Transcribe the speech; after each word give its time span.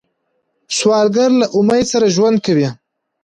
سوالګر 0.77 1.31
له 1.41 1.45
امید 1.59 1.85
سره 1.93 2.07
ژوند 2.15 2.37
کوي 2.45 2.69